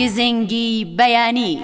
گزنگی 0.00 0.94
بەیانی. 0.98 1.58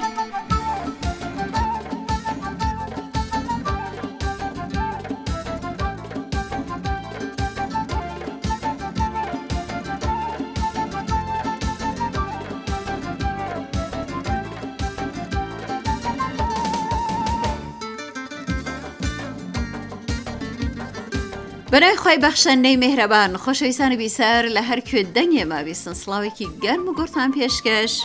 بەنای 21.71 21.97
خی 21.97 22.19
بەخشەندەی 22.21 22.77
مهرەبان 22.81 23.37
خۆشەویستانی 23.37 23.97
بیسەر 23.99 24.43
لە 24.57 24.63
هەر 24.69 24.81
کوێ 24.89 25.03
دەنگێ 25.17 25.45
ما 25.51 25.63
بیستن 25.63 25.95
سڵاوێکی 26.03 26.47
گەرم 26.65 26.85
و 26.89 26.93
گورتان 26.99 27.31
پێشکەش. 27.37 27.97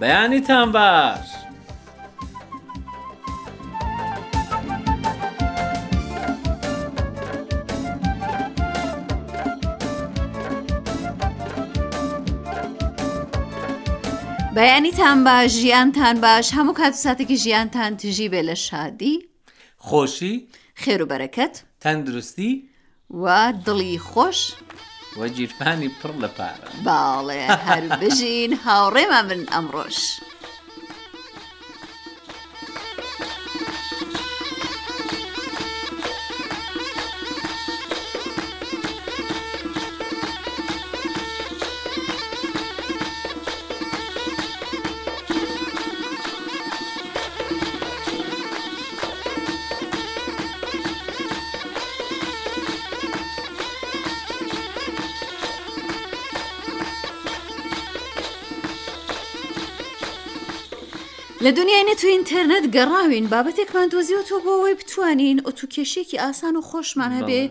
بەیانیتان 0.00 0.72
باش! 0.72 1.28
بەیانیتان 14.54 15.24
باش 15.24 15.50
ژیانتان 15.50 16.20
باش 16.20 16.50
هەموو 16.54 16.72
کات 16.76 16.94
ساتێکی 16.94 17.36
ژیانتان 17.44 17.96
تژی 17.96 18.28
بێ 18.32 18.42
لە 18.48 18.54
شادی 18.66 19.26
خۆشی 19.86 20.36
خێروبەرەکەت 20.82 21.54
تەندروستی 21.80 22.52
و 23.22 23.52
دڵی 23.66 23.98
خۆش 24.12 24.38
وە 25.18 25.26
جیرپانی 25.36 25.88
پڕ 26.00 26.12
لە 26.22 26.30
پارە 26.36 26.68
باڵێ 26.86 27.42
هەر 27.66 27.84
بژین 28.00 28.50
هاوڕێمە 28.64 29.20
من 29.28 29.40
ئەمڕۆژ. 29.52 29.96
لە 61.44 61.50
دنیاینە 61.58 61.94
تو 62.00 62.06
ئینتەرنێت 62.12 62.66
گەڕاوین 62.74 63.26
بابەتێکمان 63.32 63.86
دۆزیەوە 63.92 64.22
تۆ 64.28 64.36
بۆ 64.44 64.50
ئەوەی 64.56 64.76
بتوانین 64.80 65.38
ئۆتوکێشێکی 65.46 66.20
ئاسان 66.22 66.54
و 66.56 66.62
خۆشمان 66.68 67.12
هەبێ 67.18 67.42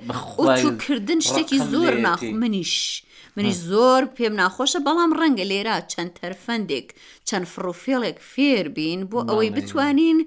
ئۆتوکردن 0.47 1.19
شتێکی 1.27 1.59
زۆر 1.71 1.93
ناخ 2.05 2.21
منیش. 2.41 2.73
منیش 3.37 3.57
زۆر 3.71 4.01
پێم 4.15 4.33
ناخۆشە 4.41 4.79
بەڵام 4.85 5.11
ڕەنگە 5.19 5.45
لێرە 5.51 5.77
چەند 5.91 6.11
تەرفەندێک 6.19 6.87
چەند 7.27 7.45
فرۆفێڵێک 7.53 8.17
فێر 8.31 8.65
بین 8.77 9.02
بۆ 9.11 9.19
ئەوەی 9.30 9.49
بتوانین 9.55 10.17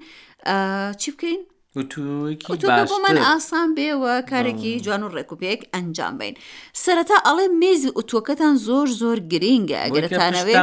چی 1.01 1.09
بکەین؟ 1.13 1.39
من 1.75 3.17
ئاسان 3.17 3.75
بێوە 3.75 4.21
کارێکی 4.29 4.73
جوان 4.85 5.03
و 5.03 5.09
ڕێکوپێک 5.15 5.59
ئەنجام 5.75 6.13
بین 6.19 6.33
سەرەتا 6.83 7.17
ئەڵێ 7.27 7.45
مێزی 7.61 7.91
ئوتوەکەتان 7.97 8.55
زۆر 8.67 8.87
زۆر 9.01 9.17
گرینگە 9.33 9.79
ئەگەرتانەوێت 9.85 10.57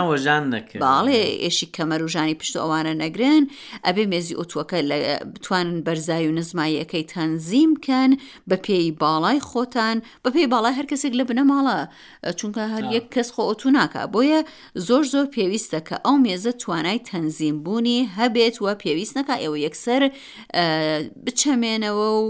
باڵێ 0.85 1.23
ئێشی 1.43 1.67
کەمەر 1.77 2.01
و 2.05 2.09
ژانی 2.15 2.37
پشت 2.41 2.55
ئەوانە 2.63 2.95
نەگرن 3.03 3.43
ئەبێ 3.87 4.05
مێزی 4.13 4.35
ئوتوەکە 4.39 4.79
بتوانن 5.35 5.77
بەرزای 5.87 6.27
و 6.31 6.33
نزماییەکەی 6.39 7.05
تەنزیم 7.15 7.71
بکەن 7.77 8.11
بە 8.51 8.57
پێی 8.67 8.89
باڵای 9.03 9.41
خۆتان 9.51 9.97
بە 10.25 10.31
پێی 10.35 10.47
باڵای 10.53 10.75
هەر 10.79 10.87
کەسێک 10.93 11.13
لە 11.19 11.25
بنەماڵە 11.29 11.79
چونکە 12.39 12.63
هەر 12.73 12.85
یەک 12.97 13.05
کەس 13.15 13.29
خۆ 13.35 13.43
ئۆتو 13.51 13.69
ناکە 13.79 14.03
بۆیە 14.15 14.41
زۆر 14.87 15.05
زۆر 15.13 15.27
پێویستە 15.37 15.81
کە 15.89 15.97
ئەو 16.05 16.17
مێزە 16.25 16.53
توانای 16.63 16.99
تەنزیم 17.09 17.57
بوونی 17.65 17.99
هەبێت 18.19 18.57
وە 18.65 18.73
پێویست 18.83 19.15
نەکە 19.19 19.35
ئێوە 19.43 19.59
یەکسەر 19.67 20.03
بچەمێنەوە 21.25 22.09
و 22.19 22.25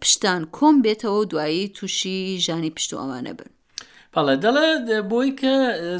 پشتان 0.00 0.42
کۆم 0.56 0.74
بێتەوە 0.84 1.18
و 1.20 1.24
دوایی 1.30 1.68
تووشی 1.76 2.20
ژانی 2.46 2.70
پشت 2.76 2.92
و 2.94 2.98
ئەوانە 3.02 3.32
بن 3.38 3.50
پڵە 4.14 4.34
دەڵێ 4.44 4.70
بۆی 5.10 5.30
کە 5.40 5.54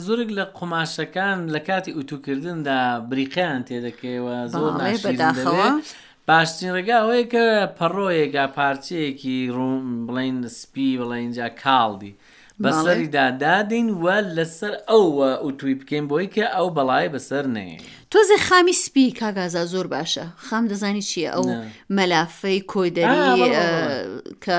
زۆرگ 0.07 0.31
لە 0.39 0.45
قۆماشەکان 0.59 1.39
لە 1.55 1.61
کاتی 1.69 1.95
ئووتوکردندا 1.97 2.81
بریقیان 3.11 3.61
تێدەکەوە 3.69 4.37
زۆر 4.53 4.73
بەداخەوە. 5.05 5.69
باشترین 6.29 6.71
ڕێگا 6.77 6.97
ئەوەیە 7.03 7.25
کە 7.33 7.45
پەڕۆیەکا 7.79 8.45
پارچەیەکی 8.57 9.37
ڕوم 9.57 9.85
بڵین 10.07 10.39
سپی 10.59 10.91
بڵێ 11.01 11.15
اینجا 11.23 11.47
کاڵدی 11.63 12.13
بەسەریدا 12.63 13.25
دادین 13.45 13.89
وە 14.03 14.17
لەسەر 14.37 14.75
ئەوە 14.91 15.31
ئوتوی 15.45 15.75
بکەین 15.81 16.05
بۆی 16.11 16.27
کە 16.35 16.45
ئەو 16.57 16.69
بەڵای 16.77 17.09
بەسەر 17.15 17.45
نێ. 17.57 17.75
تۆزی 18.13 18.37
خامی 18.49 18.73
سپی 18.73 19.11
کاگازا 19.13 19.65
زۆر 19.73 19.87
باشە 19.97 20.25
خام 20.47 20.69
دەزانی 20.69 21.03
چییە 21.11 21.31
ئەو 21.35 21.43
مەلافەی 21.97 22.61
کۆیدەری 22.73 23.41
کە 24.45 24.57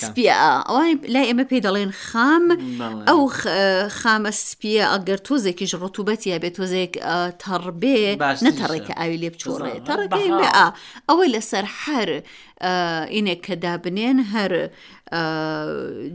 سپی 0.00 0.26
ئەوان 0.30 0.98
لای 1.12 1.26
ئێمە 1.30 1.44
پێی 1.50 1.60
دەڵێن 1.66 1.92
خام 2.04 2.44
ئەو 3.08 3.20
خامە 3.98 4.30
سپیە 4.44 4.84
ئەگەر 4.92 5.18
تۆزێکیش 5.26 5.72
ڕتوبەتیە 5.82 6.38
بێت 6.42 6.54
تۆزێک 6.58 6.94
تەڕبێ 7.44 7.98
نەتەڕێکە 8.46 8.92
ئاوی 8.98 9.16
لێ 9.22 9.30
بچۆڕێ 9.34 9.74
تەڕێکی 9.88 10.32
ئەوەی 11.08 11.32
لەسەر 11.34 11.64
هەر 11.82 12.08
ئینێک 13.14 13.40
کە 13.46 13.54
دابنێن 13.64 14.18
هەر 14.32 14.52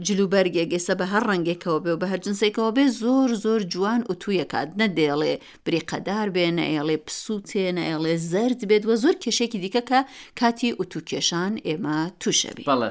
جلوبەرگێک 0.06 0.70
ئێسە 0.76 0.94
بە 1.00 1.04
هەر 1.12 1.22
ڕنگێکەوە 1.30 1.78
بێ 1.84 1.90
و 1.94 2.00
بە 2.02 2.06
هەر 2.12 2.20
جنسێکەوە 2.26 2.70
بێ 2.76 2.84
زۆر 3.02 3.30
زۆر 3.44 3.60
جوان 3.72 4.00
و 4.08 4.12
تویەکات 4.22 4.70
نەدێڵێ 4.80 5.34
بریق 5.66 5.84
قەدار 5.92 6.28
بێنە 6.36 6.64
ئێڵێ 6.74 6.96
پسووتێنە 7.06 7.82
ئێڵێ 7.90 8.14
زرد 8.30 8.60
بێت 8.70 8.84
وە 8.88 8.96
زۆر 9.02 9.16
کێشێکی 9.22 9.58
دیکە 9.64 9.82
کە 9.90 10.00
کاتی 10.40 10.70
ئوتوکێشان 10.78 11.52
ئێمە 11.66 11.96
تووشەبی 12.20 12.64
بەڵە 12.70 12.88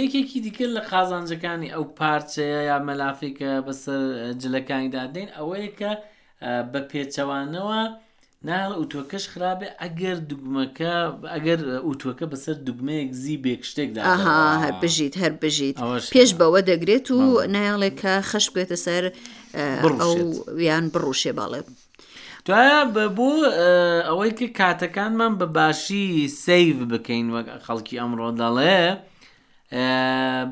یەکێکی 0.00 0.38
دیکە 0.46 0.66
لە 0.76 0.82
قازانجەکانی 0.90 1.68
ئەو 1.74 1.84
پارچەیە 1.98 2.60
یا 2.70 2.76
مەلافیکە 2.88 3.52
بەسەر 3.66 4.00
جلەکانیدا 4.42 5.04
دێن 5.14 5.30
ئەوەیە 5.36 5.70
کە 5.78 5.90
بە 6.72 6.80
پێچەوانەوە 6.90 7.80
نال 8.50 8.72
ئوتۆکەش 8.80 9.24
خراپێ 9.32 9.68
ئەگەر 9.82 10.16
دوگمەکە 10.30 10.94
ئەگەر 11.34 11.60
ئوتۆکە 11.86 12.26
بەسەر 12.32 12.56
دوگمەیەک 12.66 13.10
زی 13.22 13.36
بێک 13.44 13.62
شتێکدا 13.70 14.00
بژیت 14.82 15.14
هەر 15.22 15.32
بژیت 15.42 15.76
پێش 16.14 16.30
بەوە 16.40 16.60
دەگرێت 16.70 17.06
و 17.16 17.20
نایڵێکە 17.54 18.12
خەش 18.30 18.46
بێتە 18.54 18.76
سەر 18.84 19.04
ئەو 19.84 19.94
ویان 20.58 20.84
بڕوشێ 20.94 21.32
باڵێت 21.38 21.68
دوایە 22.50 22.80
بۆ 23.16 23.30
ئەوەی 24.08 24.32
کە 24.38 24.46
کاتەکانمان 24.58 25.32
بە 25.40 25.46
باشی 25.58 26.06
سیف 26.46 26.76
بکەین 26.90 27.26
وەک 27.34 27.48
خەڵکی 27.66 27.94
ئەمڕۆ 28.00 28.28
دەڵێ 28.40 28.80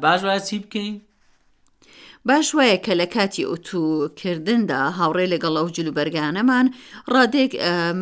باش 0.03 0.21
وای 0.27 0.41
چی 0.49 0.57
بکەین 0.65 0.95
باش 2.31 2.49
وایە 2.59 2.73
کە 2.87 2.95
لە 3.01 3.05
کاتی 3.15 3.43
ئۆتوکردندا 3.51 4.79
هاوڕێ 4.99 5.27
لەگەڵ 5.35 5.55
ئەو 5.61 5.69
جلوبەرگانەمان 5.77 6.67
ڕادێک 7.15 7.53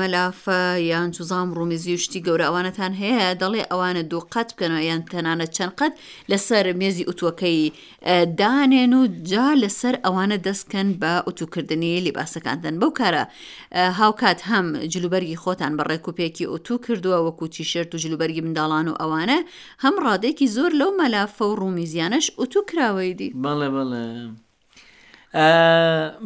مەلافە 0.00 0.62
یان 0.90 1.08
جوزام 1.17 1.49
ڕومزی 1.58 1.93
و 1.96 2.00
شتی 2.05 2.20
گەورە 2.26 2.44
ئەوانەتان 2.49 2.93
هەیە 3.02 3.28
دەڵێ 3.43 3.62
ئەوانە 3.70 4.02
دوو 4.11 4.23
قەت 4.34 4.49
بکەنەوە 4.55 4.82
یان 4.90 5.02
تەنانە 5.12 5.46
چەند 5.56 5.73
قەت 5.81 5.93
لەسەر 6.31 6.64
مێزی 6.81 7.05
ئۆتوەکەی 7.08 7.61
دانێن 8.40 8.93
و 9.00 9.02
جا 9.31 9.49
لەسەر 9.62 9.94
ئەوانە 10.05 10.37
دەستکەن 10.46 10.88
بە 11.00 11.12
ئۆتوکردنی 11.26 11.93
لیباسەکاندن 12.06 12.75
بەو 12.81 12.90
کارە 13.00 13.25
هاوکات 14.00 14.40
هەم 14.50 14.67
جلوبەرگی 14.93 15.37
خۆتان 15.43 15.73
بە 15.78 15.82
ڕێکوپێکی 15.90 16.44
ئۆتو 16.52 16.75
کردووە 16.84 17.19
وەکو 17.26 17.44
تیشرت 17.55 17.90
و 17.94 17.99
جلوبەرگی 18.05 18.43
منداڵان 18.46 18.87
و 18.90 18.99
ئەوانە 19.02 19.38
هەم 19.84 19.94
ڕادێکی 20.06 20.46
زۆر 20.56 20.70
لەو 20.81 20.90
مەلافە 21.00 21.43
و 21.50 21.55
ڕومیزیانش 21.62 22.26
ئۆتو 22.38 22.61
کراوەیدی 22.70 23.28
بەڵێ 23.44 23.69
بڵێ 23.76 24.15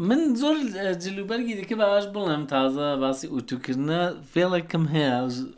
من 0.09 0.21
زۆر 0.43 0.57
جلوبەرگی 1.05 1.55
دیکە 1.61 1.75
باش 1.83 2.05
بڵێم 2.15 2.43
تازە 2.55 2.87
باسی 3.03 3.27
ئووتکردە 3.33 4.01
فێڵێکم 4.33 4.85
هەیە 4.95 5.13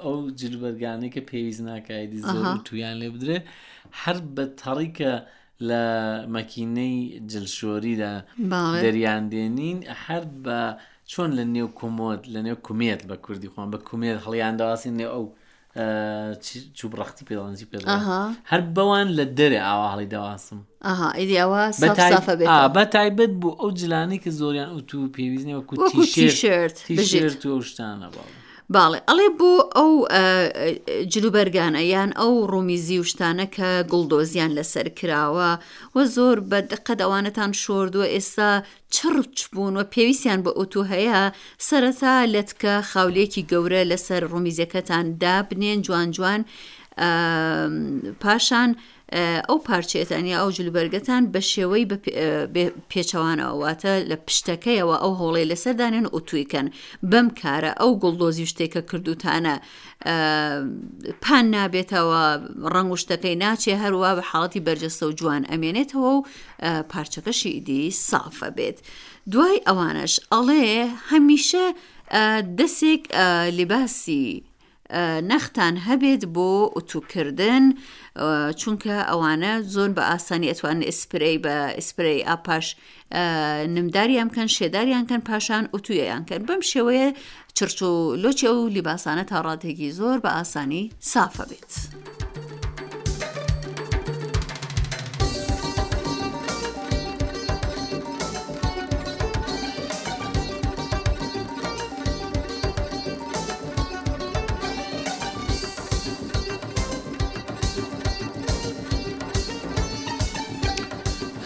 ئەو 0.04 0.16
جلوبەرگانەی 0.40 1.12
کە 1.14 1.20
پێویست 1.30 1.62
ناکایدی 1.70 2.20
زۆر 2.30 2.44
تویان 2.66 2.94
لێ 3.02 3.08
بدرێ 3.14 3.38
هەر 4.02 4.16
بە 4.34 4.44
تەڕیکە 4.60 5.12
لە 5.68 5.84
مەکینەی 6.36 6.94
جلشۆریدا 7.30 8.14
دەریاندێنین 8.82 9.78
هەر 10.04 10.24
بە 10.44 10.60
چۆن 11.10 11.30
لە 11.38 11.44
نێو 11.54 11.68
کۆمۆت 11.80 12.22
لە 12.34 12.40
نێو 12.46 12.58
کومێت 12.66 13.00
بە 13.08 13.16
کوردی 13.24 13.48
خۆن 13.52 13.66
بە 13.74 13.78
کومێت 13.88 14.18
هەڵیان 14.24 14.54
داواسی 14.60 14.90
نێو 14.98 15.10
ئەو 15.14 15.24
چوو 16.76 16.90
بڕختی 16.92 17.22
پێڵەنجی 17.28 17.64
پێ 17.70 17.76
هەر 18.50 18.60
بەوان 18.76 19.06
لە 19.18 19.24
دەرێ 19.38 19.60
ئاواهڵی 19.68 20.06
داواسم 20.14 20.60
بە 22.76 22.84
تایبەت 22.94 23.32
بوو 23.40 23.58
ئەو 23.60 23.68
جلانی 23.80 24.18
کە 24.24 24.30
زۆریان 24.40 24.68
ئۆ 24.74 24.78
تو 24.90 24.96
پێویستنیەوە 25.16 25.62
کوشێرت 25.68 26.76
شێرت 27.12 27.42
و 27.46 27.62
شتانە 27.68 28.08
باڵ 28.14 28.30
باڵێ 28.74 28.98
ئەڵێ 29.08 29.28
بۆ 29.38 29.52
ئەو 29.76 29.92
جلوبەرگانە 31.12 31.82
یان 31.94 32.10
ئەو 32.20 32.34
ڕومیزی 32.52 33.00
وشتانە 33.02 33.46
کە 33.56 33.70
گڵدۆزیان 33.92 34.50
لەسەر 34.58 34.86
کراوە 34.98 35.50
و 35.94 35.96
زۆر 36.16 36.36
بە 36.50 36.58
دقەت 36.72 36.98
ئەوانەتان 37.04 37.50
شوردووە 37.62 38.06
ئێستا 38.14 38.50
چڕچ 38.94 39.36
بوون 39.52 39.74
و 39.76 39.80
پێویستیان 39.94 40.40
بە 40.44 40.50
ئۆتو 40.58 40.82
هەیە 40.92 41.20
سەرەتا 41.68 42.14
لەتکە 42.34 42.74
خاولێکی 42.90 43.46
گەورە 43.50 43.82
لەسەر 43.90 44.22
ڕومیزیەکەتان 44.32 45.06
دابنێن 45.22 45.78
جوان 45.86 46.08
جوان 46.16 46.40
پاشان 48.22 48.70
ئەو 49.48 49.56
پارچێتانی 49.68 50.34
ئەو 50.40 50.48
جلوبەرگەتان 50.56 51.22
بە 51.32 51.40
شێوەی 51.52 51.86
پێچەوانەوەواتە 52.90 53.92
لە 54.10 54.16
پشتەکەیەوە 54.26 54.96
ئەو 55.02 55.12
هەوڵی 55.20 55.48
لەسەردانێن 55.50 56.06
ئۆتویکەن 56.14 56.66
بەم 57.10 57.28
کارە 57.40 57.72
ئەو 57.80 57.90
گوڵدۆزی 58.02 58.46
شتێکە 58.52 58.80
کردوتانە 58.90 59.54
پان 61.24 61.44
نابێتەوە 61.54 62.22
ڕنگ 62.74 62.90
و 62.92 63.00
شتەکەی 63.02 63.36
ناچێ 63.42 63.74
هەروە 63.82 64.10
بە 64.18 64.22
حاڵەتی 64.30 64.64
بەرجەستە 64.66 65.04
و 65.06 65.16
جوان 65.18 65.42
ئەمێنێتەوە 65.50 66.08
و 66.16 66.24
پارچەکەشی 66.92 67.52
ئیدی 67.56 67.84
سافە 68.08 68.48
بێت. 68.56 68.78
دوای 69.32 69.56
ئەوانش 69.66 70.14
ئەڵێ 70.32 70.64
هەمیشە 71.10 71.66
دەسێک 72.58 73.02
لیباسی 73.58 74.24
نەختان 75.30 75.74
هەبێت 75.88 76.22
بۆ 76.34 76.50
ئوتوکردن 76.76 77.64
چونکە 78.60 78.96
ئەوانە 79.10 79.52
زۆر 79.74 79.90
بە 79.96 80.02
ئاسانی 80.10 80.46
ئەتوان 80.52 80.78
ئسپری 80.90 81.36
بە 81.44 81.54
ئسپری 81.78 82.20
ئاپاش 82.28 82.66
نمداریان 83.76 84.28
کەن 84.36 84.48
شێداریان 84.56 85.04
کەن 85.10 85.20
پاشان 85.28 85.64
ئوتویەیان 85.74 86.22
کەن 86.30 86.40
بەم 86.48 86.62
شێوەیە 86.72 87.08
چرچ 87.58 87.78
و 87.82 87.90
لۆچە 88.22 88.50
و 88.58 88.68
لیباسانە 88.74 89.24
تا 89.30 89.38
ڕاتێکی 89.46 89.88
زۆر 89.98 90.16
بە 90.24 90.30
ئاسانی 90.38 90.82
سافە 91.12 91.44
بێت. 91.50 91.72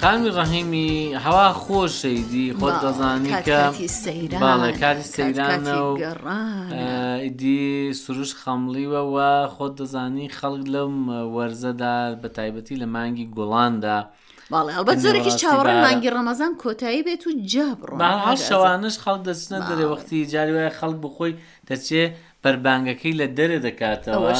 خانمی 0.06 0.30
ڕەحیمی 0.38 1.14
هەوا 1.26 1.46
خۆشەیدی 1.62 2.46
خۆت 2.58 2.76
دەزانی 2.84 3.32
کە 3.46 3.60
باڵە 4.42 4.70
کاری 4.80 5.02
سەیرانە 5.16 5.74
و 5.86 5.98
ئیدی 7.22 7.92
سروش 8.02 8.32
خەمڵیوەوە 8.42 9.30
خۆت 9.56 9.72
دەزانی 9.80 10.26
خەڵک 10.38 10.64
لەم 10.74 10.94
وەرزەدا 11.36 11.96
بە 12.22 12.28
تایبەتی 12.38 12.74
لە 12.82 12.86
مانگی 12.94 13.26
گوڵاندا. 13.36 13.98
باڵێ 14.52 14.72
ئەلبەت 14.76 14.98
زۆرێکی 15.04 15.30
چاوەڕ 15.42 15.66
مانگی 15.84 16.10
ڕەمەزان 16.14 16.52
کۆتایی 16.62 17.02
بێت 17.06 17.22
و 17.26 17.30
جابڕۆ 17.52 18.06
شەوانش 18.48 18.96
خەڵ 19.02 19.18
دەچنە 19.28 19.58
دەرێ 19.68 19.84
وەختی 19.90 20.24
جاری 20.32 20.52
وایە 20.56 20.72
خەڵک 20.78 20.96
بخۆی 21.04 21.34
دەچێ 21.68 22.02
بەربانگەکەی 22.42 23.12
لە 23.20 23.26
دەرێ 23.38 23.58
دەکاتەوە 23.66 24.30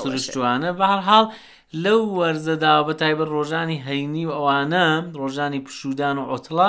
سروشتوانە 0.00 0.70
بەهرحاڵ 0.78 1.26
لەو 1.72 2.00
وەرزەدا 2.20 2.74
بە 2.88 2.92
تایبەت 3.00 3.28
ڕۆژانی 3.32 3.82
هەینی 3.86 4.26
و 4.26 4.30
ئەوانە 4.38 4.86
ڕۆژانی 5.20 5.60
پشودان 5.66 6.18
و 6.18 6.26
ئۆتڵا 6.32 6.68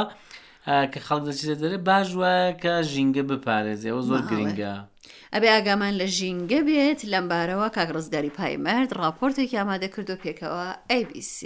کە 0.94 1.00
خەڵک 1.07 1.24
دەچێت 1.31 1.60
دەرێ 1.63 1.78
باش 1.88 2.07
وایە 2.19 2.54
کە 2.62 2.74
ژینگە 2.92 3.24
بپارێزیەوە 3.30 4.01
زۆر 4.07 4.22
گرنگە. 4.30 4.75
ئەبێ 5.34 5.50
ئاگامان 5.56 5.94
لە 6.01 6.06
ژینگە 6.18 6.60
بێت 6.68 7.00
لەمبارەوە 7.12 7.68
کاک 7.75 7.90
ڕزگاری 7.96 8.30
پایمەرد 8.40 8.90
راپۆرتێکی 9.01 9.56
ئامادە 9.60 9.88
کردو 9.96 10.16
پێکەوە 10.24 10.68
ABC. 10.98 11.40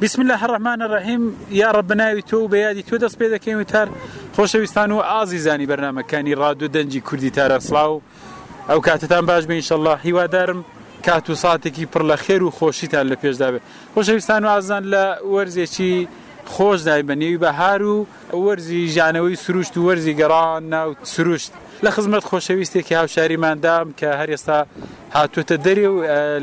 بسم 0.00 0.22
لە 0.30 0.34
هەڕەحمانە 0.42 0.86
ڕەحیم 0.92 1.22
یاڕە 1.60 1.82
بناوی 1.90 2.22
تۆ 2.22 2.34
و 2.38 2.48
بەیادی 2.48 2.82
تۆ 2.88 2.96
دەست 3.02 3.16
پێ 3.18 3.26
دەکەین 3.34 3.56
وتار 3.60 3.88
خۆشەویستان 4.36 4.90
و 4.94 4.98
ئازیزانی 5.10 5.66
بەرنمەکانی 5.70 6.34
ڕادو 6.40 6.68
دەنجی 6.74 7.00
کوردی 7.06 7.30
تارەسڵاو 7.36 7.94
ئەو 8.68 8.80
کاتتان 8.86 9.26
باش 9.26 9.44
بینشەله 9.46 9.96
هیوادارم 10.06 10.60
کات 11.06 11.30
و 11.30 11.34
ساتێکی 11.42 11.86
پڕ 11.92 12.00
لە 12.10 12.16
خێر 12.24 12.42
و 12.42 12.50
خۆشیتان 12.58 13.06
لە 13.12 13.16
پێشدا 13.22 13.48
بێت 13.52 13.62
خۆشەویستان 13.94 14.42
و 14.44 14.46
ئازان 14.54 14.82
لە 14.94 15.04
وەرزێکی 15.34 15.92
خۆش 16.54 16.80
دای 16.88 17.02
بە 17.08 17.14
نێوی 17.20 17.38
بەهار 17.44 17.80
و 17.92 18.06
وەرزی 18.46 18.82
ژانەوەی 18.96 19.36
سروشت 19.44 19.74
و 19.76 19.80
وەرزی 19.86 20.14
گەڕان 20.20 20.62
ناو 20.74 20.88
سروشت 21.14 21.52
لە 21.84 21.90
خزمەت 21.90 22.24
خۆشەویستێکی 22.30 22.92
هاوشاریماندام 23.00 23.94
کە 24.00 24.08
هەر 24.20 24.30
ئێستا 24.34 24.66
هاتوتە 25.16 25.56
دەری 25.66 25.86
و 25.92 25.96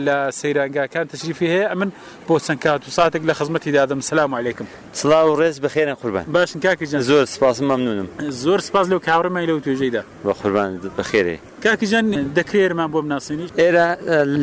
لە 0.08 0.18
سەیرانگاکان 0.40 1.06
تشریفی 1.14 1.48
هەیە 1.54 1.68
ئەمن 1.72 1.90
بۆ 2.28 2.38
چەند 2.46 2.60
کات 2.64 2.82
و 2.88 2.92
ساتێک 2.98 3.22
لە 3.30 3.34
خزمەتی 3.40 3.72
دادەم 3.78 4.00
سلام 4.00 4.36
عیلکم 4.36 4.66
سلا 4.94 5.34
و 5.34 5.34
ڕێز 5.42 5.58
بخێنە 5.64 5.94
قوربان 6.02 6.24
باشن 6.32 6.60
کاکی 6.60 6.86
جان 6.88 7.02
زۆر 7.02 7.26
سپاس 7.26 7.60
مەمنونم 7.62 8.08
زۆر 8.44 8.60
سپاس 8.60 8.88
لەو 8.90 9.00
کاڕمای 9.08 9.46
لەو 9.50 9.60
توێژەیدا 9.66 10.04
بە 10.26 10.30
قوربان 10.30 10.80
بەخێرێ 10.98 11.36
کاکی 11.64 11.88
جان 11.88 12.34
دەکرێرمان 12.38 12.90
بۆ 12.94 13.02
بناسیینی 13.06 13.48
ئێرە 13.62 13.86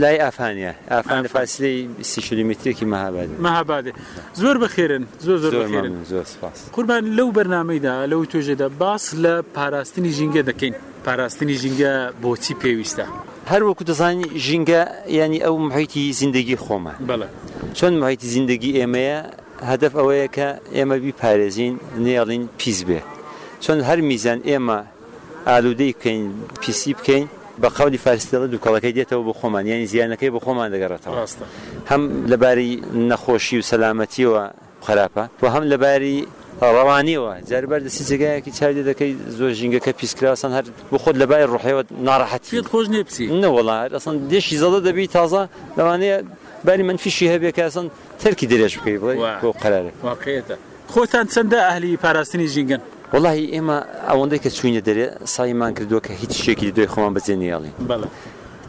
لای 0.03 0.19
ئافانیا 0.25 0.75
ئافان 0.91 1.25
لە 1.27 1.29
فاصلی 1.29 1.89
سی 2.11 2.21
کیلومترێکی 2.21 2.85
مەهاباد 2.93 3.29
مەهابادێ 3.47 3.93
زۆر 4.41 4.57
بەخێرن 4.65 5.05
زۆر 5.27 5.37
زۆر 5.45 5.53
بەخێرن 5.63 5.93
زۆر 6.13 6.25
سپاس 6.35 6.59
قوربان 6.75 7.03
لەو 7.17 7.29
بەرنامەیدا 7.37 7.95
لەو 8.11 8.23
توێژێدا 8.33 8.69
باس 8.81 9.15
لە 9.25 9.35
پاراستنی 9.57 10.13
ژینگە 10.19 10.43
دەکەین 10.51 10.75
پاراستنی 11.06 11.55
ژینگە 11.62 11.93
بۆچی 12.23 12.55
پێویستە 12.62 13.05
هەر 13.52 13.62
وەکو 13.69 13.82
دەزانانی 13.91 14.26
ژینگە 14.47 14.81
ینی 15.19 15.38
ئەو 15.47 15.56
محیتی 15.69 16.02
زیندگی 16.20 16.56
خۆمە 16.64 16.94
بڵێ 17.11 17.29
چۆن 17.79 17.93
محیتی 18.03 18.27
زیندگی 18.34 18.70
ئێمەیە 18.81 19.19
هەدف 19.70 19.93
ئەوەیە 19.98 20.29
کە 20.36 20.48
ئێمە 20.77 20.96
بیپارێزین 21.05 21.75
نێڵین 22.05 22.44
پیس 22.60 22.79
بێ 22.89 23.01
چۆن 23.65 23.79
هەر 23.89 23.98
میزان 24.10 24.39
ئێمە 24.51 24.79
ئالودەی 25.51 25.93
بکەین 25.96 26.22
پیسی 26.63 26.93
بکەین 26.98 27.27
بە 27.63 27.69
قولی 27.79 27.98
فارسیڵە 28.05 28.46
دووکەڵەکەی 28.53 28.93
دێتەوە 28.98 29.22
بە 29.29 29.32
خۆمان 29.41 29.65
یانی 29.70 29.86
زیانەکەی 29.93 30.31
بە 30.34 30.41
خۆمان 30.44 30.69
دەگەڕێتەوە 30.75 31.17
هەم 31.91 32.03
لەباری 32.32 32.70
نەخۆشی 33.10 33.56
و 33.58 33.63
سەلامەتیەوە 33.70 34.44
خراپە 34.86 35.25
و 35.43 35.46
هەم 35.55 35.65
لەباری 35.72 36.19
ڕەوانیەوە 36.60 37.34
جاربەر 37.50 37.81
دەسی 37.86 38.02
جگایەکی 38.10 38.50
چاوی 38.60 38.82
دەکەی 38.88 39.12
زۆر 39.38 39.52
ژینگەکە 39.60 39.88
پیسکراسان 40.00 40.52
هەر 40.58 40.64
بۆ 40.93 40.98
خۆت 41.02 41.14
لە 41.22 41.26
بای 41.31 41.44
ڕحەوە 41.55 41.82
ناڕەحەتی 42.08 42.69
خۆش 42.72 42.86
نێپسی 42.94 43.26
نەوەڵا 43.44 43.79
ئەسان 43.94 44.14
دێشی 44.32 44.56
زەڵە 44.62 44.79
دەبی 44.86 45.06
تازە 45.17 45.43
لەوانەیە 45.79 46.17
باری 46.64 46.82
منفیشی 46.88 47.26
هەبێ 47.34 47.50
کەسان 47.58 47.86
تەرکی 48.22 48.46
درێژ 48.52 48.72
بکەی 48.79 48.98
بڵێ 49.02 49.14
بۆ 49.43 49.48
قەرارە 49.62 49.93
واقعێتە 50.08 50.55
خۆتان 50.93 51.24
چەندە 51.32 51.58
ئەهلی 51.69 51.96
پاراستنی 52.05 52.46
ژینگەن 52.55 52.82
وڵی 53.14 53.44
ئێمە 53.55 53.79
ئەوەندەی 54.10 54.40
کە 54.44 54.50
چوینە 54.56 54.81
دەرێ 54.88 55.06
سایمان 55.34 55.72
کردووە 55.76 56.00
کە 56.06 56.12
هیچ 56.20 56.32
شتێکی 56.43 56.70
دوێ 56.76 56.86
خۆمان 56.93 57.12
بەجێنیاڵی 57.17 57.70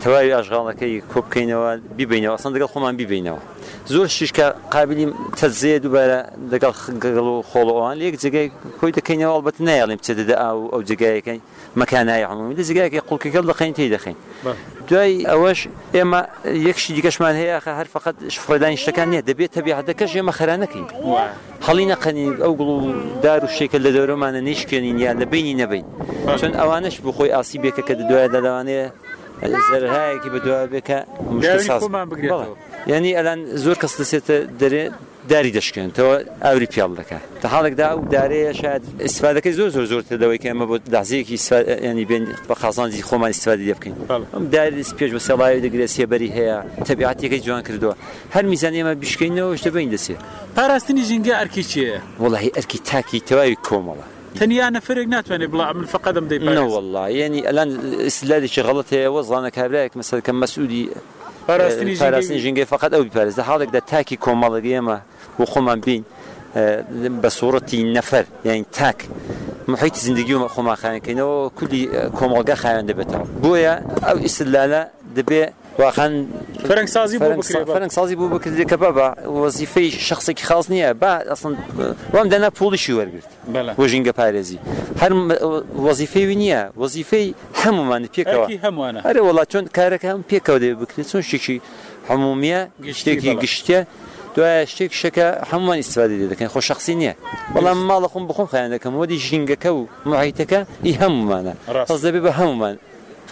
تەواوی 0.01 0.31
ئاژغاڵەکەی 0.37 0.93
کۆبکەینەوە 1.11 1.71
بیبینەوە 1.97 2.33
ئەسان 2.37 2.51
دەگەڵ 2.55 2.69
خۆمان 2.73 2.93
بیبینەوە 2.99 3.41
زۆر 3.89 4.07
شیشکە 4.07 4.45
قابلی 4.75 5.05
تەزیێ 5.39 5.77
دووبارە 5.83 6.19
لەگەڵ 6.51 6.73
خگەڵ 6.83 7.17
و 7.33 7.41
خۆڵەوەان 7.49 7.95
لەک 8.01 8.15
جگای 8.23 8.47
خۆی 8.77 8.93
دەکەینەوە 8.97 9.31
ئەڵبەت 9.35 9.57
نایڵێم 9.67 9.99
چ 10.05 10.07
دەدا 10.19 10.35
ئاو 10.43 10.59
ئەو 10.73 10.81
جگایەکەی 10.89 11.39
مەکانای 11.81 12.23
هەمومی 12.29 12.55
لە 12.59 12.63
جگایکی 12.69 12.99
قوڵکەکەڵ 13.09 13.43
دەخین 13.51 13.73
تی 13.77 13.89
دەخین 13.95 14.15
دوای 14.89 15.15
ئەوەش 15.31 15.59
ئێمە 15.95 16.21
یەکشی 16.67 16.91
دیکەشمان 16.97 17.33
هەیە 17.41 17.57
هەر 17.79 17.87
فقط 17.95 18.15
شفڕدانی 18.35 18.77
شتەکان 18.81 19.07
نیە 19.13 19.21
دەبێت 19.29 19.51
تەبیعەکەش 19.57 20.11
ئێمە 20.17 20.33
خەرانەکەین 20.39 20.87
هەڵی 21.67 21.85
نەقەنی 21.91 22.27
ئەو 22.43 22.53
گوڵ 22.59 22.69
و 22.77 22.81
دار 23.23 23.41
و 23.45 23.47
شێکە 23.57 23.77
لە 23.85 23.89
دەورۆمانە 23.95 24.41
نیشکێنین 24.47 24.97
یان 25.03 25.17
لە 25.21 25.25
بینی 25.31 25.55
نەبین 25.61 25.85
چۆن 26.39 26.53
ئەوانش 26.59 26.95
بخۆی 27.05 27.31
ئاسی 27.35 27.57
بێکە 27.63 27.83
کە 27.87 27.93
دوایە 28.09 28.27
دەداوانەیە 28.33 28.87
زەرهایەکی 29.69 30.29
بەدووا 30.33 30.59
بێکە 30.73 30.97
مشمان 31.31 32.09
بگرێتەوە. 32.11 32.55
یعنی 32.91 33.09
ئەلان 33.19 33.39
زۆر 33.65 33.77
کەس 33.83 33.93
دەسێتە 34.01 34.35
دەرێ 34.61 34.83
داری 35.31 35.51
دەشکێنەوە 35.57 36.15
ئەوری 36.45 36.67
پیاڵ 36.73 36.91
دەکە 36.99 37.17
تا 37.41 37.47
حاڵێکدا 37.53 37.87
و 37.99 38.01
دارەیە 38.15 38.51
شاید 38.61 38.83
ئیسفادەکەی 39.05 39.53
زۆر 39.59 39.69
زۆر 39.75 39.85
زۆر 39.91 40.01
تێدەوەی 40.09 40.39
کە 40.43 40.47
ئەمە 40.51 40.65
بۆ 40.69 40.75
دازەیەکی 40.95 41.37
ینی 41.89 42.05
بێن 42.09 42.23
بە 42.49 42.53
خازانجی 42.61 43.03
خۆمان 43.09 43.29
ئیسفادی 43.33 43.65
لێ 43.67 43.73
بکەین 43.77 43.95
داری 44.55 44.83
پێش 44.99 45.11
بە 45.15 45.19
سەڵی 45.27 45.57
دەگرێت 45.65 45.91
سێبەری 45.97 46.29
هەیە 46.37 46.57
تەبیعاتەکەی 46.89 47.41
جوان 47.45 47.61
کردووە 47.67 47.93
هەر 48.35 48.45
میزانانی 48.51 48.79
ئمە 48.83 48.93
بشکەینەوە 49.03 49.49
شتە 49.61 49.69
بین 49.75 49.89
دەسێ 49.95 50.15
پاراستنی 50.57 51.03
ژینگە 51.09 51.33
ئەرکی 51.39 51.63
چیە؟ 51.71 51.97
وڵی 52.25 52.49
ئەرکی 52.57 52.77
تاکی 52.91 53.19
تەواوی 53.29 53.57
کۆمەڵە 53.67 54.05
تەنیا 54.39 54.67
نەفرێک 54.75 55.07
ناتوانێت 55.15 55.49
بڵ 55.53 55.59
من 55.79 55.85
فقدم 55.95 56.25
دەی 56.31 56.37
والله 56.75 57.05
ینی 57.23 57.41
ئەلان 57.49 57.69
سلادێکی 58.17 58.61
غڵەت 58.67 58.89
هەیە 58.95 59.09
وەزانە 59.17 59.49
کابراایك 59.57 59.93
مەسەکەم 59.99 60.37
مەسوودی 60.41 60.83
پاراستنی 61.57 62.39
ژینگەی 62.43 62.65
فقط 62.73 62.91
ئەو 62.95 63.03
بپارێزە 63.07 63.43
حاڵێکدا 63.49 63.81
تاکی 63.91 64.17
کۆمەڵی 64.25 64.69
ئێمە 64.75 64.97
بۆ 65.37 65.45
خۆمان 65.51 65.79
بین 65.85 66.03
بە 67.23 67.29
سوورەتی 67.39 67.77
نەفەر 67.97 68.25
یاین 68.47 68.65
تاک 68.77 68.99
محیت 69.71 69.95
زیندگی 70.05 70.33
و 70.35 70.41
خۆماخانەکەینەوە 70.55 71.37
کولی 71.59 71.81
کۆمەڵگە 72.17 72.55
خاوێن 72.63 72.85
دەبێتەوە 72.91 73.25
بۆیە 73.43 73.73
ئەو 74.07 74.17
ئیسلالە 74.25 74.81
دەبێت 75.17 75.49
واخان 75.81 76.27
فرنگ 76.67 76.87
سازی 76.87 77.17
بوو 77.19 77.41
فرنگ 77.41 77.89
سازی 77.89 78.15
بوو 78.15 78.37
بکرد 78.39 78.61
کە 78.69 78.73
بابا 78.73 79.13
وەزیفەی 79.45 79.89
شخصێکی 79.99 80.43
خاص 80.43 80.65
نییە 80.69 80.93
با 81.01 81.11
ئەسن 81.31 81.53
وام 82.13 82.29
دەنا 82.29 82.49
پوڵیشی 82.59 82.93
وەرگرت 82.99 83.29
بۆ 83.77 83.83
ژینگە 83.91 84.13
پارێزی 84.19 84.57
هەر 85.01 85.11
وەزیفەی 85.87 86.35
نییە 86.41 86.61
وەزیفەی 86.81 87.27
هەمومان 87.63 88.03
پێکەوە 88.15 88.45
هەمووانە 88.65 88.99
هەرێ 89.07 89.21
وڵات 89.29 89.47
چۆن 89.51 89.63
کارەکە 89.77 90.07
هەم 90.13 90.21
پێکەوە 90.31 90.57
دێ 90.61 90.69
بکرێت 90.81 91.07
چۆن 91.11 91.21
شتێکی 91.29 91.57
هەمومیە 92.09 92.59
گشتێکی 92.87 93.33
گشتە 93.43 93.77
دوای 94.35 94.65
شتێک 94.73 94.91
شەکە 95.01 95.27
هەمووان 95.51 95.77
استفاده 95.83 96.13
لێ 96.19 96.27
دەکەن 96.33 96.49
خۆ 96.53 96.57
شخصی 96.69 96.95
نییە 97.01 97.13
بەڵام 97.55 97.77
ماڵە 97.89 98.07
خۆم 98.13 98.23
بخۆم 98.29 98.47
خیان 98.53 98.69
دەکەم 98.77 98.93
وەدی 99.01 99.17
ژینگەکە 99.27 99.69
و 99.79 99.81
ماهیتەکە 100.11 100.59
ئی 100.85 100.93
هەمومانە 101.01 101.53
ڕاست 101.75 102.03
دەبێ 102.05 102.19
بە 102.25 102.31
هەمومان 102.39 102.75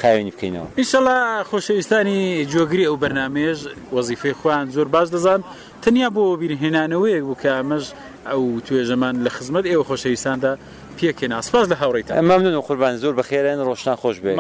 خاوێنی 0.02 0.32
بکەینەوە 0.36 0.68
ئیشەڵا 0.80 1.18
خۆشەویستانی 1.50 2.46
جۆگری 2.54 2.86
ئەو 2.90 2.98
بەرنمێژ 3.04 3.60
وەزیفەی 3.96 4.34
خوان 4.40 4.66
زۆر 4.76 4.88
باش 4.94 5.08
دەزان 5.16 5.42
تەنیا 5.84 6.10
بۆ 6.16 6.24
بیرهێنانەوەیەک 6.42 7.24
بوو 7.28 7.40
کە 7.42 7.50
ئەمەش 7.58 7.86
ئەو 8.30 8.44
توێژەمان 8.68 9.16
لە 9.26 9.30
خزمەت 9.36 9.66
ئێوە 9.72 9.84
خۆشەویستاندا 9.90 10.52
پێکێن 10.98 11.32
ئاسپاز 11.38 11.66
لە 11.72 11.76
هاوڕێت 11.82 12.08
ئەمەمنون 12.20 12.56
و 12.60 12.62
قوربان 12.68 12.96
زۆر 13.04 13.14
بەخێرێن 13.20 13.60
ڕۆشنان 13.68 13.98
خۆش 14.02 14.18
بێ 14.24 14.32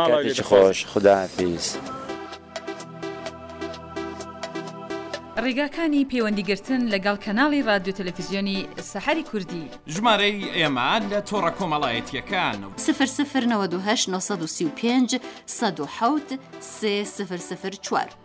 خۆش 0.49 0.79
خداحافیز. 0.91 1.65
ڕێگاکانی 5.45 6.07
پەیوەندیگرتن 6.11 6.81
لەگەڵ 6.93 7.17
کەناڵی 7.25 7.65
رادیو 7.69 7.93
تەلەفیزیۆنی 7.99 8.57
سەحری 8.91 9.23
کوردی 9.31 9.65
ژمارەی 9.93 10.43
ئێمان 10.59 11.01
لە 11.11 11.19
تۆڕە 11.29 11.51
کۆمەڵایەتیەکان 11.59 12.59
سفر 12.85 13.09
سفر 13.17 13.43
1995 13.43 15.19
1970 15.61 16.39
سفر 17.17 17.37
سفر 17.49 17.69
4. 17.83 18.09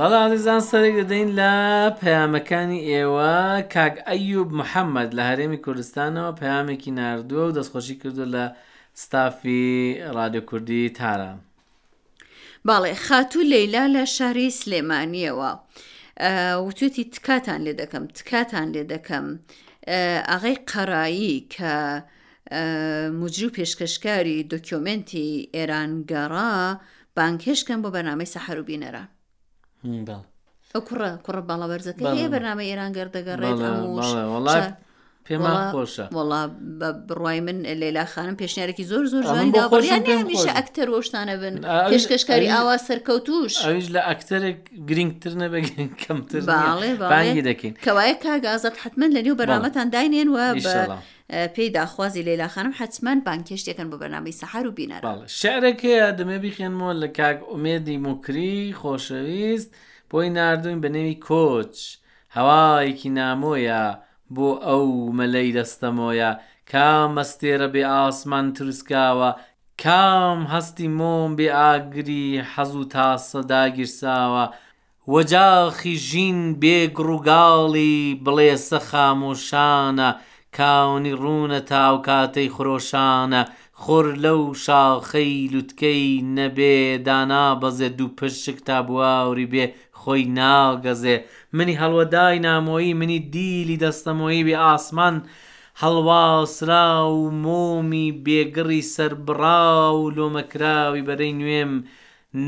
بەڵازیزان 0.00 0.60
سەرێک 0.70 0.94
دەدەین 1.00 1.28
لە 1.38 1.52
پەیامەکانی 2.00 2.80
ئێوە 2.90 3.34
کاک 3.74 3.94
ئەیوب 4.08 4.50
محەممەد 4.60 5.10
لە 5.18 5.22
هەرێمی 5.30 5.62
کوردستانەوە 5.64 6.30
پەیامێکی 6.40 6.90
نردووە 6.98 7.44
و 7.48 7.54
دەستخۆشی 7.58 7.96
کردو 8.02 8.24
لە 8.34 8.44
ستافی 9.02 9.66
رادیۆ 10.16 10.42
کوردی 10.50 10.92
تارە. 10.98 11.32
باڵێ 12.68 12.92
خاتوو 13.06 13.42
لەیلا 13.52 13.84
لە 13.94 14.04
شاری 14.16 14.50
سلێمانیەوە. 14.60 15.50
وتوێتی 16.66 17.04
تکاتان 17.14 17.60
لێ 17.66 17.72
دەکەم 17.82 18.04
تکاتان 18.18 18.66
لێ 18.74 18.82
دەکەم 18.92 19.26
ئاغی 20.30 20.56
قەرایی 20.70 21.36
کە 21.54 21.74
مجر 23.20 23.44
و 23.48 23.54
پێشکەشکاری 23.56 24.36
دۆکیۆمنتی 24.52 25.48
ئێرانگەڕا 25.56 26.56
بانکێشکەم 27.16 27.80
بۆ 27.82 27.88
بەنامەی 27.94 28.32
سەحروبینەرە. 28.34 29.04
کوڕە 29.82 31.10
کوڕە 31.24 31.42
باڵەوەرزەکە 31.48 32.02
هەیە 32.10 32.28
بەنامە 32.34 32.64
ئێرانگەر 32.68 33.08
دەگەڕێت 33.16 33.60
پێما 35.26 35.52
خۆشە 35.72 36.06
وڵا 36.16 36.42
بڕای 37.08 37.40
من 37.46 37.58
لێلا 37.80 38.04
خانم 38.12 38.36
پێشنیارێکی 38.40 38.84
زۆر 38.90 39.04
زۆر 39.12 39.22
ژانیداڕیانمیشە 39.32 40.50
ئەکتەر 40.56 40.88
وەشتانە 40.94 41.34
بن 41.42 41.54
پێشکەشکاری 41.92 42.48
ئاوا 42.54 42.76
سەرکەوتوش 42.88 43.54
ئەوش 43.66 43.86
لە 43.94 44.00
ئەکتەرێک 44.10 44.58
گرنگتر 44.88 45.32
نەبێ 45.42 45.60
کەمتر 46.02 46.42
باڵێ 46.52 46.90
باڵێ 47.00 47.42
دەکەین 47.48 47.74
کەوایە 47.84 48.14
کاگازات 48.24 48.76
حتممە 48.82 49.06
لە 49.16 49.20
نێو 49.24 49.34
بەرامەتان 49.40 49.86
داینێن 49.94 50.28
وە 50.34 50.46
بە 50.64 50.74
پێی 51.30 51.70
داخوازی 51.74 52.24
لەلا 52.28 52.48
خانم 52.54 52.72
حچمان 52.80 53.18
بانکشتێکن 53.26 53.88
بۆ 53.90 53.96
بەنامی 54.02 54.34
سەحار 54.40 54.64
و 54.66 54.70
بینەر 54.78 55.02
شارێکەیە 55.40 56.10
دەمێ 56.18 56.38
بیخێنمەوە 56.44 56.94
لە 57.02 57.08
کاک 57.18 57.38
ئومێدی 57.50 57.96
مکری 58.04 58.58
خۆشەویست 58.80 59.70
بۆی 60.10 60.28
نردوین 60.36 60.80
بە 60.82 60.88
نێوی 60.94 61.16
کۆچ 61.28 61.74
هەوایەکی 62.36 63.10
نامۆیە 63.18 63.84
بۆ 64.34 64.48
ئەو 64.66 64.86
مەلەی 65.18 65.54
دەستەمۆیە 65.58 66.30
کام 66.72 67.08
مەستێرە 67.18 67.68
بێ 67.74 67.82
ئاسمان 67.94 68.46
ترسکاوە 68.56 69.30
کام 69.82 70.38
هەستی 70.52 70.88
مۆم 70.98 71.30
بێ 71.38 71.48
ئاگری 71.58 72.28
حەز 72.52 72.72
و 72.80 72.84
تاسە 72.94 73.38
داگیرساوە 73.50 74.44
وەجاخی 75.12 75.94
ژین 76.08 76.38
بێ 76.62 76.78
گڕووگاڵی 76.96 77.96
بڵێ 78.24 78.50
سەخامۆشانە 78.68 80.10
کاونی 80.56 81.12
ڕوونە 81.22 81.60
تاو 81.70 81.94
کاتەی 82.06 82.48
خۆشانە 82.54 83.42
خۆر 83.82 84.06
لەو 84.24 84.40
شاخەی 84.64 85.34
لوتکەی 85.52 86.06
نەبێ 86.38 86.76
دانا 87.06 87.44
بەزێ 87.62 87.88
دوو 87.98 88.08
پشک 88.18 88.58
تا 88.66 88.76
بواوری 88.86 89.46
بێ 89.52 89.64
خۆی 90.00 90.22
ناگەزێ 90.38 91.16
منی 91.56 91.78
هەڵوەدای 91.82 92.42
نامۆیی 92.46 92.94
منی 93.00 93.20
دیلی 93.34 93.80
دەستەمۆیی 93.82 94.46
بێ 94.46 94.56
ئاسمان 94.64 95.16
هەڵواسرا 95.82 96.88
و 97.14 97.18
مۆمی 97.44 98.06
بێگڕی 98.26 98.82
سربڕا 98.94 99.62
و 100.00 100.02
لۆمەکراوی 100.16 101.06
بەرەی 101.08 101.36
نوێم 101.40 101.72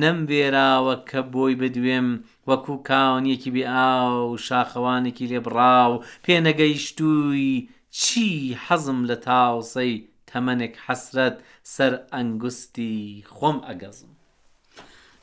نەمبێراوە 0.02 0.94
کە 1.08 1.20
بۆی 1.32 1.54
بدوێم 1.60 2.08
وەکوو 2.48 2.82
کاونیەکی 2.88 3.50
بێ 3.54 3.64
ئاو 3.76 4.24
شاخەوانێکی 4.46 5.26
لێبڕا 5.30 5.78
و 5.92 6.02
پێنەگەیشتووی 6.24 7.54
چی 7.98 8.58
حەزم 8.68 9.00
لە 9.10 9.16
تاوسەی 9.26 9.92
تەمەنێک 10.30 10.74
حەسرەت 10.86 11.36
سەر 11.74 11.92
ئەنگستی 12.12 12.98
خۆم 13.36 13.56
ئەگەزم 13.68 14.10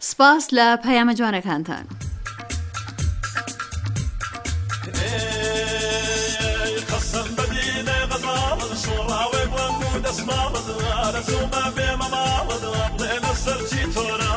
سپاس 0.08 0.46
لە 0.58 0.68
پەیامە 0.84 1.14
جوانەکانتان. 1.20 1.86
قسم 6.92 7.28
بدينا 7.38 7.98
غضاب 8.12 8.60
شراوي 8.84 9.44
بلمود 9.54 10.04
اسماء 10.12 10.48
بدرار 10.56 11.16
زوما 11.30 11.64
بما 11.76 12.08
ما 12.14 12.28
بدرار 12.50 12.92
لنا 13.02 13.34
سرجي 13.46 13.84
تورا 13.94 14.36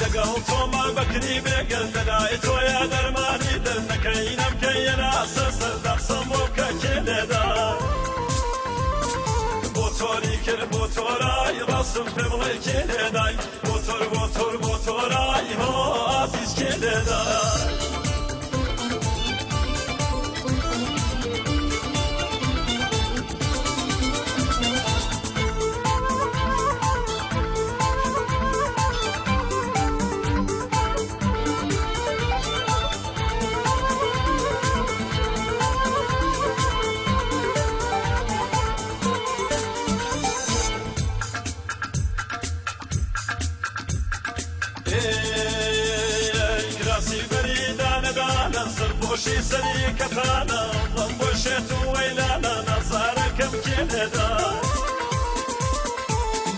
لقاو 0.00 0.34
توما 0.48 0.84
بكري 0.96 1.34
بقل 1.46 1.86
دلايت 1.96 2.44
ويا 2.54 2.80
درماني 2.92 3.54
درنا 3.64 3.96
كينم 4.04 4.54
موتۆری 10.12 10.36
کرد 10.46 10.68
موتۆرای 10.74 11.56
ڕاستم 11.68 12.06
پێ 12.14 12.24
بڵێ 12.32 12.52
کێ 12.64 12.78
لێدای 12.88 13.34
موتۆر 13.68 14.00
موتۆر 14.16 14.52
موتۆرای 14.64 15.46
هۆ 15.60 15.76
ئافیس 16.14 16.50
کێ 16.58 16.70
لێدای 16.82 17.81
خوشی 49.12 49.38
سری 49.50 49.86
کەتانە 49.98 50.60
بڵم 50.94 51.12
بۆ 51.20 51.28
شێت 51.42 51.68
و 51.76 51.78
وەیلانە 51.92 52.54
نەزارەکەم 52.68 53.52
کێنێدا 53.64 54.30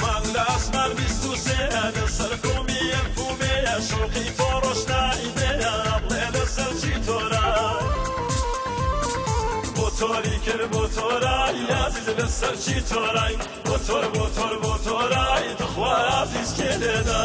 مانگ 0.03 0.27
لە 0.35 0.43
ئاسمان 0.51 0.91
بیست 0.99 1.25
و 1.29 1.33
سێنە 1.45 1.85
سەرکۆمی 2.19 2.83
ئەفومەیە 2.97 3.77
شوقی 3.89 4.29
فۆڕۆژ 4.39 4.81
نائیدەیە 4.91 5.75
بڵێ 6.03 6.25
لە 6.35 6.45
سەرچی 6.55 6.95
تۆرە 7.07 7.49
تۆری 9.99 10.37
کرد 10.45 10.63
بۆ 10.73 10.83
تۆرای 10.97 11.57
یازیز 11.71 12.09
لە 12.19 12.27
سەرچی 12.39 12.77
تۆرای 12.89 13.35
بۆ 13.67 13.75
تۆر 13.87 14.05
بۆ 14.15 14.25
تۆر 14.37 14.55
بۆ 14.65 14.73
تۆرای 14.87 15.49
دخوازیز 15.61 16.51
کێنێدا 16.59 17.23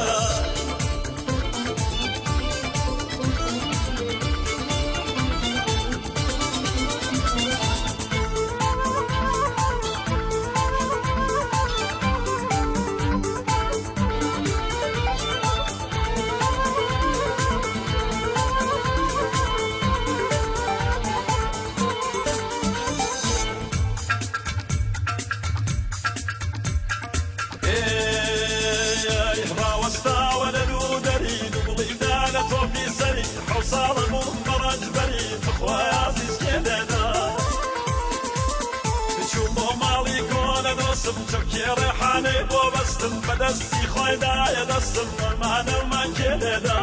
خانمان 45.49 46.09
کێدا 46.17 46.79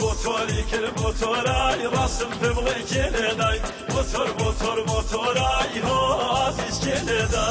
بۆ 0.00 0.10
تۆری 0.22 0.62
کرد 0.70 0.86
بۆ 0.98 1.08
تۆرای 1.20 1.82
ڕاستم 1.94 2.32
پێ 2.40 2.50
بڵێ 2.56 2.78
کێدای 2.90 3.58
بۆ 3.92 4.00
تۆر 4.12 4.28
بۆ 4.38 4.48
تۆر 4.60 4.78
بۆ 4.88 4.98
تۆرای 5.10 5.70
هۆ 5.86 6.00
ئازیز 6.22 6.76
کێدا. 6.84 7.46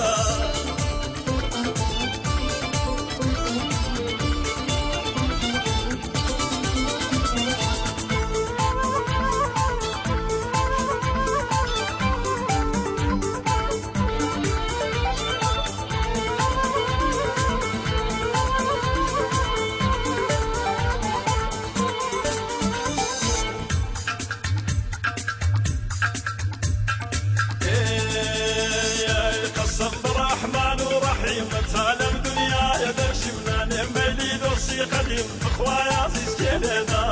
سالم 31.74 32.16
دنیای 32.26 32.84
دەرشبنان 33.00 33.70
ئەم 33.78 33.90
بەیلی 33.96 34.32
دۆسی 34.44 34.80
قەدیم 34.92 35.28
بخوای 35.44 35.90
عزیز 36.04 36.32
کێنێدا 36.40 37.04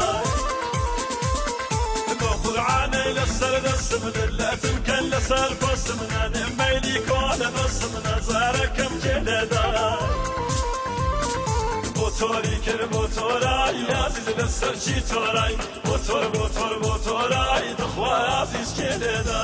بۆ 2.19 2.29
قورعانەی 2.43 3.09
لەسەر 3.17 3.55
دەستمدر 3.65 4.29
لەتمکەن 4.39 5.03
لەسەر 5.13 5.49
بەسمنان 5.61 6.33
ئەم 6.41 6.51
بەیلی 6.59 6.97
کۆنە 7.07 7.49
بەسمنە 7.55 8.15
زارەکەم 8.29 8.93
کێنێدا 9.03 9.65
موتوری 11.97 12.57
کرد 12.65 12.83
موتورای 12.95 13.81
عزیز 14.05 14.27
لەسەر 14.39 14.75
چی 14.83 14.95
تۆرای 15.09 15.55
موتۆر 15.87 16.23
موتۆر 16.35 16.71
موتۆرای 16.85 17.67
دخوای 17.79 18.21
عزیز 18.41 18.69
کێنێدا 18.77 19.41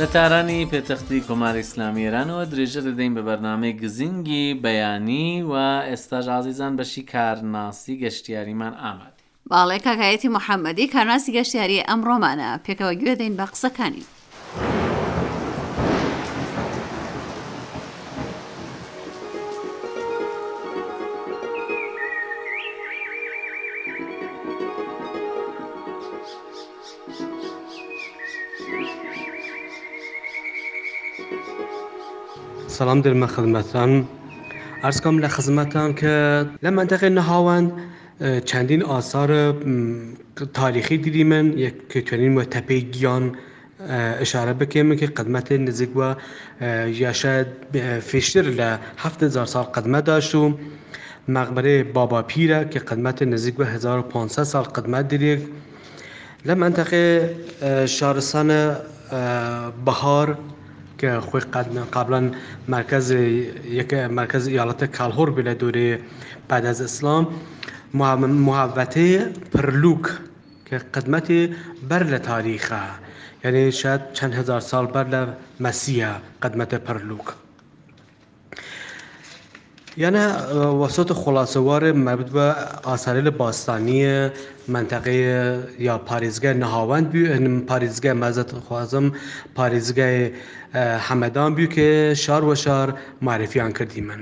لە 0.00 0.06
تارانی 0.12 0.68
پێتەختی 0.72 1.24
کۆماری 1.28 1.64
ئسلامیێرانەوە 1.64 2.44
درێژە 2.52 2.80
دەدەین 2.88 3.12
بە 3.16 3.22
بەرنمەی 3.28 3.76
گزینگی 3.82 4.46
بەیانی 4.64 5.28
و 5.50 5.54
ئێستاژ 5.90 6.26
ئازیزان 6.34 6.72
بەشی 6.78 7.02
کارناسی 7.12 7.94
گەشتیاریمان 8.02 8.74
ئامادە 8.82 9.22
باڵێک 9.50 9.82
کاکایەتی 9.86 10.28
محەممەدی 10.36 10.90
کارناسی 10.94 11.34
گەشتیاری 11.36 11.84
ئەم 11.88 12.00
ڕۆمانە 12.08 12.50
پێکەوە 12.64 12.94
گوێدەین 13.00 13.34
بە 13.38 13.46
قسەکانی. 13.52 14.04
سلام 32.82 33.00
درمە 33.06 33.26
خدمەتان 33.36 33.90
ئەرسکەم 34.84 35.16
لە 35.24 35.28
خزمەتان 35.36 35.90
کە 36.00 36.14
لە 36.64 36.70
منتەقی 36.78 37.10
نەهاوەند 37.18 37.68
چەندین 38.48 38.82
ئاسارە 38.90 39.44
تاریخی 40.58 40.96
دیری 41.04 41.24
من 41.32 41.46
یەکتوێنین 41.66 42.32
وە 42.38 42.44
تەپەی 42.54 42.82
گیان 42.94 43.24
اشاره 44.24 44.52
بکەم 44.60 44.88
کە 45.00 45.06
قدمەتی 45.18 45.54
نزیک 45.68 45.90
وە 45.98 46.10
یاشە 47.02 47.34
فێشتر 48.08 48.46
لە 48.60 48.68
1970 49.02 49.44
سال 49.54 49.66
قدمە 49.76 50.00
داشت 50.10 50.34
و 50.34 50.42
مەغبرێ 51.34 51.76
بابا 51.96 52.20
پیرە 52.30 52.60
کە 52.72 52.78
قدمەتی 52.88 53.24
نزیک 53.32 53.54
بە 53.60 53.66
1500 53.66 54.42
سال 54.42 54.64
قدمەت 54.64 55.06
درێک 55.12 55.42
لە 56.46 56.54
منتەقێ 56.62 57.08
شارستانە 57.96 58.62
بەهار 59.86 60.28
کە 61.00 61.10
خۆی 61.28 61.42
قابلان 61.94 62.26
مرکز 62.74 63.06
مرکز 64.20 64.42
ایالەتە 64.54 64.86
کالهۆر 64.96 65.28
بێ 65.34 65.42
لە 65.48 65.54
دورێ 65.62 65.90
پاداز 66.50 66.78
ئەسلام 66.84 67.24
محبەتێ 68.46 69.10
پرلوک 69.52 70.04
کە 70.68 70.76
قدمەتی 70.94 71.42
بەر 71.88 72.02
لە 72.12 72.18
تاریخە 72.30 72.82
یعنی 73.42 73.64
شاید 73.80 74.02
چەند 74.16 74.32
هزار 74.40 74.62
سال 74.70 74.84
بەر 74.94 75.06
لە 75.14 75.22
مەسیە 75.64 76.12
قدمەتە 76.42 76.78
پرلوک. 76.86 77.26
یانە 80.02 80.22
وەسۆتە 80.80 81.14
خلاصەوارە 81.22 81.90
مەبت 82.06 82.28
بە 82.36 82.46
ئاسارە 82.88 83.22
لە 83.28 83.32
باستانیە 83.40 84.16
منتەقەیە 84.74 85.40
یا 85.86 85.94
پارێزگای 86.08 86.54
نەهاوەند 86.62 87.06
بوو 87.12 87.30
هەنم 87.34 87.56
پارێزگای 87.70 88.14
مەزت 88.22 88.50
خوازم 88.66 89.06
پارێزگای 89.56 90.18
حەمەدان 91.06 91.50
بوو 91.56 91.72
کە 91.74 91.88
شار 92.24 92.42
وە 92.48 92.56
شار 92.64 92.88
معرفیان 93.26 93.70
کردی 93.78 94.00
من. 94.08 94.20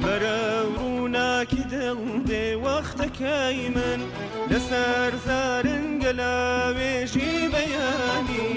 بەرە 0.03 0.41
ڕووناکی 0.79 1.63
دڵ 1.75 2.01
دێ 2.29 2.47
وەختەکەی 2.65 3.59
من 3.77 4.01
لەسەر 4.51 5.13
زارن 5.27 5.87
گەلاوێژی 6.05 7.33
بەیانی 7.55 8.51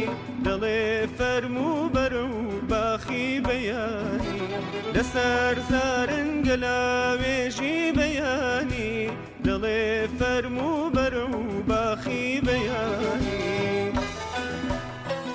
دەڵێ 0.45 0.83
فەرمو 1.17 1.73
بەر 1.95 2.13
و 2.31 2.35
باخی 2.69 3.27
بەیانی 3.47 4.39
لەسەر 4.95 5.55
زارن 5.71 6.29
گەلاوێژی 6.47 7.77
بەیانی 7.97 8.95
دڵێ 9.45 9.85
فەرمو 10.19 10.71
بەر 10.95 11.13
و 11.31 11.54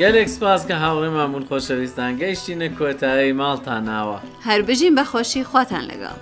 گەلێک 0.02 0.28
سپاس 0.36 0.62
کە 0.68 0.74
هاوڕێ 0.82 1.10
مامون 1.16 1.44
خۆشەویستان 1.48 2.12
گەیشتینە 2.20 2.68
کۆتایی 2.78 3.36
ماڵتان 3.40 3.82
ناوە 3.90 4.18
هەر 4.46 4.60
بژین 4.68 4.92
بە 4.98 5.04
خۆشی 5.10 5.42
خواتان 5.50 5.84
لەگەڵ 5.90 6.16